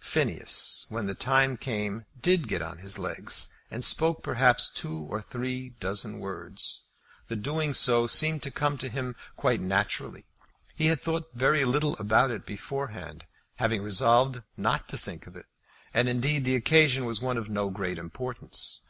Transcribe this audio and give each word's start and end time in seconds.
Phineas, 0.00 0.84
when 0.90 1.06
the 1.06 1.14
time 1.14 1.56
came, 1.56 2.04
did 2.20 2.48
get 2.48 2.60
on 2.60 2.76
his 2.76 2.98
legs, 2.98 3.48
and 3.70 3.82
spoke 3.82 4.22
perhaps 4.22 4.68
two 4.68 4.98
or 5.08 5.22
three 5.22 5.70
dozen 5.80 6.18
words. 6.20 6.88
The 7.28 7.36
doing 7.36 7.72
so 7.72 8.06
seemed 8.06 8.42
to 8.42 8.50
come 8.50 8.76
to 8.76 8.90
him 8.90 9.16
quite 9.38 9.62
naturally. 9.62 10.26
He 10.76 10.88
had 10.88 11.00
thought 11.00 11.32
very 11.32 11.64
little 11.64 11.96
about 11.96 12.30
it 12.30 12.44
beforehand, 12.44 13.24
having 13.56 13.80
resolved 13.82 14.42
not 14.54 14.86
to 14.90 14.98
think 14.98 15.26
of 15.26 15.34
it. 15.34 15.46
And 15.94 16.10
indeed 16.10 16.44
the 16.44 16.56
occasion 16.56 17.06
was 17.06 17.22
one 17.22 17.38
of 17.38 17.48
no 17.48 17.70
great 17.70 17.96
importance. 17.96 18.82